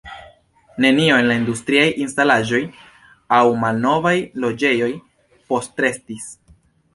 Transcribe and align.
Nenio 0.85 1.17
el 1.23 1.27
la 1.31 1.35
industriaj 1.41 1.83
instalaĵoj 2.05 2.61
aŭ 3.37 3.43
malnovaj 3.65 4.15
loĝejoj 4.47 4.89
postrestis. 5.53 6.27